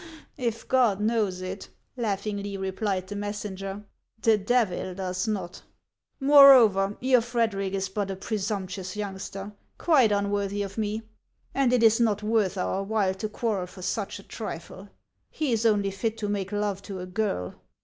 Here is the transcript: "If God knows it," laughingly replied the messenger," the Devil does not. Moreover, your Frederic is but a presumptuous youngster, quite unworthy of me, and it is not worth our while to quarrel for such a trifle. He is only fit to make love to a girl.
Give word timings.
"If 0.39 0.67
God 0.67 0.99
knows 0.99 1.41
it," 1.43 1.69
laughingly 1.95 2.57
replied 2.57 3.05
the 3.05 3.15
messenger," 3.15 3.83
the 4.23 4.35
Devil 4.35 4.95
does 4.95 5.27
not. 5.27 5.61
Moreover, 6.19 6.97
your 6.99 7.21
Frederic 7.21 7.73
is 7.73 7.87
but 7.87 8.09
a 8.09 8.15
presumptuous 8.15 8.95
youngster, 8.95 9.51
quite 9.77 10.11
unworthy 10.11 10.63
of 10.63 10.75
me, 10.75 11.03
and 11.53 11.71
it 11.71 11.83
is 11.83 11.99
not 11.99 12.23
worth 12.23 12.57
our 12.57 12.81
while 12.81 13.13
to 13.13 13.29
quarrel 13.29 13.67
for 13.67 13.83
such 13.83 14.17
a 14.17 14.23
trifle. 14.23 14.89
He 15.29 15.51
is 15.51 15.67
only 15.67 15.91
fit 15.91 16.17
to 16.17 16.27
make 16.27 16.51
love 16.51 16.81
to 16.81 16.99
a 16.99 17.05
girl. 17.05 17.57